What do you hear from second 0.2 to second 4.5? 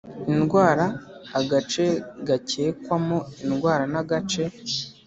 Indwara agace gakekwamo indwara n agace